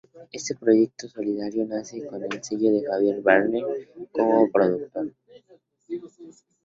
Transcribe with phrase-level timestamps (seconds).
[0.31, 3.63] Este proyecto solidario nace con el sello de Javier Bardem
[4.11, 5.11] como productor.